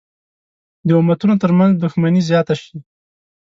[0.87, 2.75] د امتونو تر منځ دښمني زیاته شي.